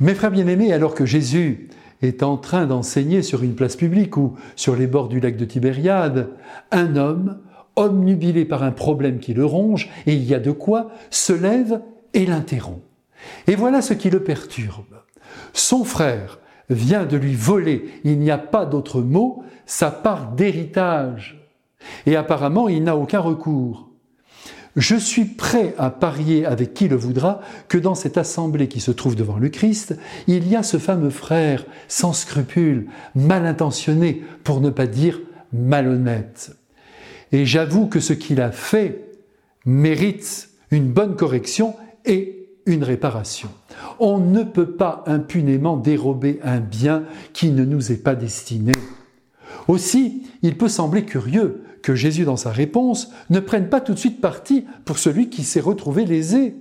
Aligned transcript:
Mes 0.00 0.14
frères 0.14 0.32
bien-aimés, 0.32 0.72
alors 0.72 0.94
que 0.94 1.06
Jésus 1.06 1.68
est 2.02 2.24
en 2.24 2.36
train 2.36 2.66
d'enseigner 2.66 3.22
sur 3.22 3.44
une 3.44 3.54
place 3.54 3.76
publique 3.76 4.16
ou 4.16 4.34
sur 4.56 4.74
les 4.74 4.88
bords 4.88 5.08
du 5.08 5.20
lac 5.20 5.36
de 5.36 5.44
Tibériade, 5.44 6.30
un 6.72 6.96
homme, 6.96 7.38
omnubilé 7.76 8.44
par 8.44 8.64
un 8.64 8.72
problème 8.72 9.20
qui 9.20 9.34
le 9.34 9.44
ronge, 9.44 9.88
et 10.06 10.14
il 10.14 10.24
y 10.24 10.34
a 10.34 10.40
de 10.40 10.50
quoi, 10.50 10.90
se 11.10 11.32
lève 11.32 11.80
et 12.12 12.26
l'interrompt. 12.26 12.82
Et 13.46 13.54
voilà 13.54 13.82
ce 13.82 13.94
qui 13.94 14.10
le 14.10 14.22
perturbe. 14.22 15.00
Son 15.52 15.84
frère 15.84 16.40
vient 16.70 17.04
de 17.04 17.16
lui 17.16 17.34
voler, 17.34 17.88
il 18.02 18.18
n'y 18.18 18.32
a 18.32 18.38
pas 18.38 18.66
d'autre 18.66 19.00
mot, 19.00 19.44
sa 19.64 19.92
part 19.92 20.32
d'héritage. 20.32 21.40
Et 22.06 22.16
apparemment, 22.16 22.68
il 22.68 22.82
n'a 22.82 22.96
aucun 22.96 23.20
recours. 23.20 23.90
Je 24.76 24.96
suis 24.96 25.24
prêt 25.24 25.74
à 25.78 25.90
parier 25.90 26.46
avec 26.46 26.74
qui 26.74 26.88
le 26.88 26.96
voudra 26.96 27.40
que 27.68 27.78
dans 27.78 27.94
cette 27.94 28.18
assemblée 28.18 28.66
qui 28.66 28.80
se 28.80 28.90
trouve 28.90 29.14
devant 29.14 29.38
le 29.38 29.48
Christ, 29.48 29.96
il 30.26 30.48
y 30.48 30.56
a 30.56 30.64
ce 30.64 30.78
fameux 30.78 31.10
frère 31.10 31.64
sans 31.86 32.12
scrupules, 32.12 32.86
mal 33.14 33.46
intentionné, 33.46 34.22
pour 34.42 34.60
ne 34.60 34.70
pas 34.70 34.88
dire 34.88 35.20
malhonnête. 35.52 36.56
Et 37.30 37.46
j'avoue 37.46 37.86
que 37.86 38.00
ce 38.00 38.12
qu'il 38.12 38.40
a 38.40 38.50
fait 38.50 39.04
mérite 39.64 40.50
une 40.70 40.90
bonne 40.90 41.14
correction 41.14 41.76
et 42.04 42.48
une 42.66 42.82
réparation. 42.82 43.50
On 44.00 44.18
ne 44.18 44.42
peut 44.42 44.72
pas 44.72 45.04
impunément 45.06 45.76
dérober 45.76 46.40
un 46.42 46.58
bien 46.58 47.04
qui 47.32 47.50
ne 47.50 47.64
nous 47.64 47.92
est 47.92 48.02
pas 48.02 48.14
destiné. 48.14 48.72
Aussi, 49.68 50.22
il 50.42 50.56
peut 50.56 50.68
sembler 50.68 51.04
curieux 51.04 51.62
que 51.82 51.94
Jésus, 51.94 52.24
dans 52.24 52.36
sa 52.36 52.50
réponse, 52.50 53.10
ne 53.30 53.40
prenne 53.40 53.68
pas 53.68 53.80
tout 53.80 53.94
de 53.94 53.98
suite 53.98 54.20
parti 54.20 54.64
pour 54.84 54.98
celui 54.98 55.28
qui 55.28 55.44
s'est 55.44 55.60
retrouvé 55.60 56.04
lésé. 56.04 56.56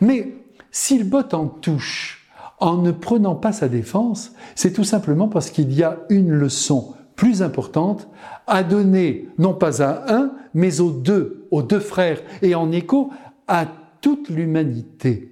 Mais 0.00 0.34
s'il 0.70 1.08
botte 1.08 1.34
en 1.34 1.46
touche 1.46 2.30
en 2.60 2.76
ne 2.76 2.92
prenant 2.92 3.34
pas 3.34 3.52
sa 3.52 3.68
défense, 3.68 4.32
c'est 4.54 4.72
tout 4.72 4.84
simplement 4.84 5.28
parce 5.28 5.50
qu'il 5.50 5.72
y 5.72 5.82
a 5.82 6.00
une 6.08 6.30
leçon 6.30 6.94
plus 7.16 7.42
importante 7.42 8.08
à 8.46 8.62
donner, 8.62 9.28
non 9.38 9.54
pas 9.54 9.82
à 9.82 10.14
un, 10.14 10.32
mais 10.52 10.80
aux 10.80 10.90
deux, 10.90 11.46
aux 11.50 11.62
deux 11.62 11.80
frères, 11.80 12.22
et 12.42 12.54
en 12.54 12.72
écho 12.72 13.10
à 13.46 13.66
toute 14.00 14.28
l'humanité. 14.28 15.30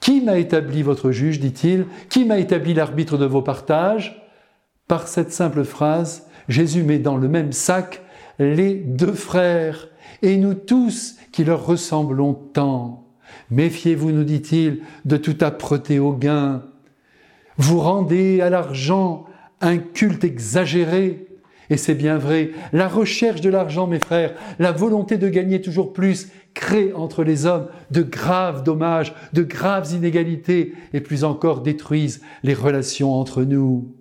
Qui 0.00 0.20
m'a 0.20 0.38
établi 0.38 0.82
votre 0.82 1.10
juge, 1.10 1.40
dit-il? 1.40 1.86
Qui 2.08 2.24
m'a 2.24 2.38
établi 2.38 2.72
l'arbitre 2.74 3.18
de 3.18 3.26
vos 3.26 3.42
partages? 3.42 4.27
Par 4.88 5.06
cette 5.06 5.32
simple 5.32 5.64
phrase, 5.64 6.26
Jésus 6.48 6.82
met 6.82 6.98
dans 6.98 7.18
le 7.18 7.28
même 7.28 7.52
sac 7.52 8.02
les 8.38 8.74
deux 8.74 9.12
frères, 9.12 9.88
et 10.22 10.38
nous 10.38 10.54
tous 10.54 11.16
qui 11.30 11.44
leur 11.44 11.66
ressemblons 11.66 12.32
tant. 12.32 13.04
Méfiez-vous, 13.50 14.10
nous 14.10 14.24
dit-il, 14.24 14.80
de 15.04 15.18
tout 15.18 15.36
âpreté 15.42 15.98
au 15.98 16.12
gain. 16.12 16.62
Vous 17.58 17.80
rendez 17.80 18.40
à 18.40 18.48
l'argent 18.48 19.26
un 19.60 19.76
culte 19.76 20.24
exagéré. 20.24 21.26
Et 21.70 21.76
c'est 21.76 21.94
bien 21.94 22.16
vrai, 22.16 22.52
la 22.72 22.88
recherche 22.88 23.42
de 23.42 23.50
l'argent, 23.50 23.86
mes 23.86 23.98
frères, 23.98 24.32
la 24.58 24.72
volonté 24.72 25.18
de 25.18 25.28
gagner 25.28 25.60
toujours 25.60 25.92
plus, 25.92 26.28
crée 26.54 26.94
entre 26.94 27.24
les 27.24 27.44
hommes 27.44 27.66
de 27.90 28.00
graves 28.00 28.62
dommages, 28.62 29.14
de 29.34 29.42
graves 29.42 29.92
inégalités, 29.92 30.72
et 30.94 31.02
plus 31.02 31.24
encore 31.24 31.60
détruisent 31.60 32.22
les 32.42 32.54
relations 32.54 33.12
entre 33.12 33.42
nous. 33.42 33.97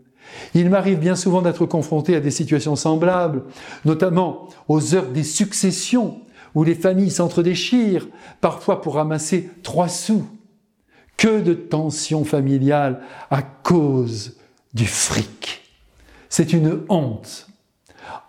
Il 0.53 0.69
m'arrive 0.69 0.99
bien 0.99 1.15
souvent 1.15 1.41
d'être 1.41 1.65
confronté 1.65 2.15
à 2.15 2.19
des 2.19 2.31
situations 2.31 2.75
semblables, 2.75 3.43
notamment 3.85 4.49
aux 4.67 4.95
heures 4.95 5.09
des 5.09 5.23
successions, 5.23 6.21
où 6.55 6.63
les 6.63 6.75
familles 6.75 7.11
s'entredéchirent, 7.11 8.07
parfois 8.41 8.81
pour 8.81 8.95
ramasser 8.95 9.49
trois 9.63 9.87
sous. 9.87 10.25
Que 11.17 11.41
de 11.41 11.53
tensions 11.53 12.25
familiales 12.25 13.01
à 13.31 13.41
cause 13.41 14.37
du 14.73 14.85
fric. 14.85 15.61
C'est 16.29 16.53
une 16.53 16.81
honte. 16.89 17.47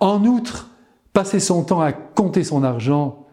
En 0.01 0.25
outre, 0.25 0.69
passer 1.13 1.41
son 1.41 1.65
temps 1.65 1.83
à 1.83 1.93
compter 1.93 2.45
son 2.45 2.63
argent, 2.65 3.27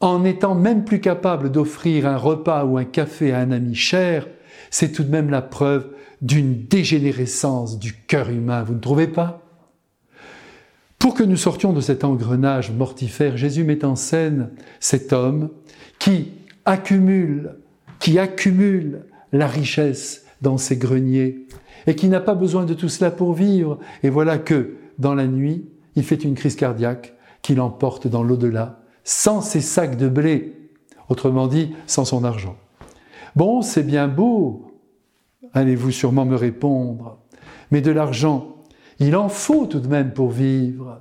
en 0.00 0.18
n'étant 0.18 0.56
même 0.56 0.84
plus 0.84 1.00
capable 1.00 1.52
d'offrir 1.52 2.06
un 2.06 2.16
repas 2.16 2.64
ou 2.64 2.76
un 2.76 2.84
café 2.84 3.32
à 3.32 3.38
un 3.38 3.52
ami 3.52 3.76
cher, 3.76 4.26
c'est 4.70 4.92
tout 4.92 5.04
de 5.04 5.10
même 5.10 5.30
la 5.30 5.42
preuve 5.42 5.88
d'une 6.20 6.66
dégénérescence 6.66 7.78
du 7.78 7.94
cœur 7.94 8.30
humain, 8.30 8.62
vous 8.62 8.74
ne 8.74 8.80
trouvez 8.80 9.08
pas? 9.08 9.42
Pour 10.98 11.14
que 11.14 11.24
nous 11.24 11.36
sortions 11.36 11.72
de 11.72 11.80
cet 11.80 12.04
engrenage 12.04 12.70
mortifère, 12.70 13.36
Jésus 13.36 13.64
met 13.64 13.84
en 13.84 13.96
scène 13.96 14.50
cet 14.78 15.12
homme 15.12 15.50
qui 15.98 16.30
accumule, 16.64 17.56
qui 17.98 18.20
accumule 18.20 19.04
la 19.32 19.48
richesse 19.48 20.24
dans 20.42 20.58
ses 20.58 20.76
greniers 20.76 21.46
et 21.88 21.96
qui 21.96 22.08
n'a 22.08 22.20
pas 22.20 22.34
besoin 22.34 22.66
de 22.66 22.74
tout 22.74 22.88
cela 22.88 23.10
pour 23.10 23.32
vivre. 23.32 23.80
Et 24.04 24.10
voilà 24.10 24.38
que, 24.38 24.74
dans 24.98 25.14
la 25.14 25.26
nuit, 25.26 25.66
il 25.96 26.04
fait 26.04 26.22
une 26.22 26.34
crise 26.34 26.54
cardiaque 26.54 27.14
qui 27.42 27.56
l'emporte 27.56 28.06
dans 28.06 28.22
l'au-delà, 28.22 28.80
sans 29.02 29.40
ses 29.40 29.60
sacs 29.60 29.96
de 29.96 30.08
blé, 30.08 30.54
autrement 31.08 31.48
dit, 31.48 31.74
sans 31.88 32.04
son 32.04 32.22
argent. 32.22 32.56
Bon, 33.34 33.62
c'est 33.62 33.82
bien 33.82 34.08
beau, 34.08 34.72
allez-vous 35.54 35.90
sûrement 35.90 36.26
me 36.26 36.36
répondre. 36.36 37.18
Mais 37.70 37.80
de 37.80 37.90
l'argent, 37.90 38.56
il 38.98 39.16
en 39.16 39.28
faut 39.28 39.66
tout 39.66 39.80
de 39.80 39.88
même 39.88 40.12
pour 40.12 40.30
vivre. 40.30 41.00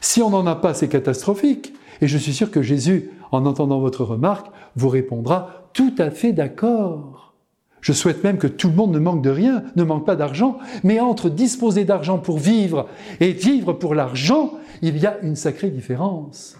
Si 0.00 0.22
on 0.22 0.30
n'en 0.30 0.46
a 0.46 0.56
pas, 0.56 0.74
c'est 0.74 0.88
catastrophique. 0.88 1.74
Et 2.00 2.08
je 2.08 2.18
suis 2.18 2.32
sûr 2.32 2.50
que 2.50 2.62
Jésus, 2.62 3.10
en 3.30 3.44
entendant 3.46 3.78
votre 3.78 4.04
remarque, 4.04 4.48
vous 4.74 4.88
répondra 4.88 5.68
tout 5.74 5.94
à 5.98 6.10
fait 6.10 6.32
d'accord. 6.32 7.34
Je 7.82 7.92
souhaite 7.92 8.24
même 8.24 8.38
que 8.38 8.46
tout 8.46 8.68
le 8.68 8.74
monde 8.74 8.92
ne 8.92 8.98
manque 8.98 9.22
de 9.22 9.30
rien, 9.30 9.62
ne 9.76 9.84
manque 9.84 10.06
pas 10.06 10.16
d'argent, 10.16 10.58
mais 10.82 10.98
entre 10.98 11.28
disposer 11.28 11.84
d'argent 11.84 12.18
pour 12.18 12.38
vivre 12.38 12.88
et 13.20 13.32
vivre 13.32 13.74
pour 13.74 13.94
l'argent, 13.94 14.54
il 14.82 14.98
y 14.98 15.06
a 15.06 15.18
une 15.22 15.36
sacrée 15.36 15.70
différence. 15.70 16.56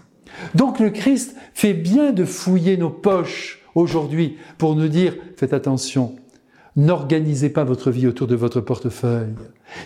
Donc 0.55 0.79
le 0.79 0.89
Christ 0.89 1.35
fait 1.53 1.73
bien 1.73 2.11
de 2.11 2.23
fouiller 2.23 2.77
nos 2.77 2.89
poches 2.89 3.66
aujourd'hui 3.77 4.37
pour 4.57 4.75
nous 4.75 4.87
dire, 4.87 5.15
faites 5.37 5.53
attention, 5.53 6.15
N'organisez 6.77 7.49
pas 7.49 7.63
votre 7.63 7.89
vie 7.89 8.05
autour 8.05 8.27
de 8.27 8.35
votre 8.35 8.61
portefeuille. 8.61 9.33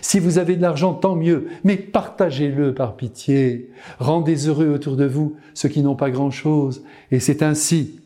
Si 0.02 0.18
vous 0.18 0.36
avez 0.36 0.56
de 0.56 0.62
l'argent, 0.62 0.92
tant 0.92 1.16
mieux, 1.16 1.46
mais 1.64 1.76
partagez-le 1.76 2.74
par 2.74 2.96
pitié. 2.96 3.70
Rendez 3.98 4.46
heureux 4.46 4.68
autour 4.68 4.96
de 4.96 5.06
vous 5.06 5.34
ceux 5.54 5.70
qui 5.70 5.80
n'ont 5.80 5.96
pas 5.96 6.10
grand-chose, 6.10 6.84
et 7.10 7.18
c'est 7.18 7.42
ainsi 7.42 7.98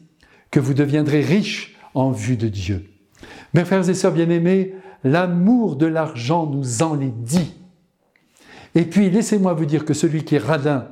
que 0.53 0.61
vous 0.61 0.73
deviendrez 0.73 1.21
riches 1.21 1.77
en 1.95 2.13
vue 2.13 2.37
de 2.37 2.47
Dieu. 2.47 2.85
Mes 3.55 3.65
frères 3.65 3.89
et 3.89 3.95
sœurs 3.95 4.13
bien-aimés, 4.13 4.77
l'amour 5.03 5.75
de 5.75 5.87
l'argent 5.87 6.47
nous 6.47 6.85
en 6.85 6.95
dit. 6.95 7.55
Et 8.77 8.85
puis, 8.85 9.11
laissez-moi 9.11 9.53
vous 9.55 9.67
dire 9.67 9.85
que 9.85 9.95
celui 9.95 10.23
qui 10.23 10.37
est 10.37 10.39
radin 10.39 10.87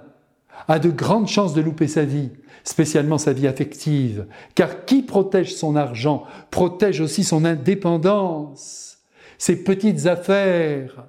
a 0.69 0.79
de 0.79 0.91
grandes 0.91 1.29
chances 1.29 1.55
de 1.55 1.61
louper 1.61 1.89
sa 1.89 2.05
vie, 2.05 2.31
spécialement 2.65 3.19
sa 3.19 3.33
vie 3.33 3.47
affective, 3.47 4.27
car 4.55 4.85
qui 4.85 5.03
protège 5.03 5.55
son 5.55 5.77
argent 5.77 6.25
protège 6.51 7.01
aussi 7.01 7.25
son 7.25 7.45
indépendance, 7.45 8.99
ses 9.39 9.63
petites 9.63 10.07
affaires. 10.07 11.07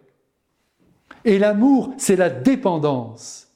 Et 1.23 1.39
l'amour, 1.39 1.93
c'est 1.97 2.15
la 2.15 2.29
dépendance. 2.29 3.47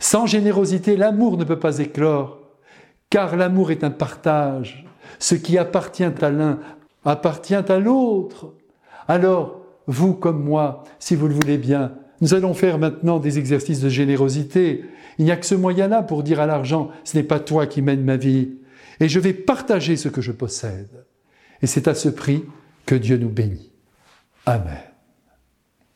Sans 0.00 0.26
générosité, 0.26 0.96
l'amour 0.96 1.36
ne 1.36 1.44
peut 1.44 1.58
pas 1.58 1.78
éclore, 1.78 2.38
car 3.10 3.36
l'amour 3.36 3.70
est 3.70 3.84
un 3.84 3.90
partage. 3.90 4.84
Ce 5.18 5.34
qui 5.34 5.56
appartient 5.56 6.04
à 6.04 6.30
l'un 6.30 6.58
appartient 7.04 7.54
à 7.54 7.78
l'autre. 7.78 8.54
Alors, 9.06 9.60
vous 9.86 10.14
comme 10.14 10.42
moi, 10.42 10.82
si 10.98 11.14
vous 11.14 11.28
le 11.28 11.34
voulez 11.34 11.58
bien, 11.58 11.92
nous 12.20 12.34
allons 12.34 12.54
faire 12.54 12.78
maintenant 12.78 13.18
des 13.18 13.38
exercices 13.38 13.80
de 13.80 13.88
générosité. 13.88 14.84
Il 15.18 15.24
n'y 15.24 15.30
a 15.30 15.36
que 15.36 15.46
ce 15.46 15.54
moyen-là 15.54 16.02
pour 16.02 16.22
dire 16.22 16.40
à 16.40 16.46
l'argent, 16.46 16.90
ce 17.04 17.16
n'est 17.16 17.22
pas 17.22 17.40
toi 17.40 17.66
qui 17.66 17.82
mènes 17.82 18.04
ma 18.04 18.16
vie, 18.16 18.50
et 19.00 19.08
je 19.08 19.20
vais 19.20 19.32
partager 19.32 19.96
ce 19.96 20.08
que 20.08 20.20
je 20.20 20.32
possède. 20.32 21.04
Et 21.62 21.66
c'est 21.66 21.88
à 21.88 21.94
ce 21.94 22.08
prix 22.08 22.44
que 22.84 22.94
Dieu 22.94 23.16
nous 23.16 23.28
bénit. 23.28 23.70
Amen. 24.46 24.95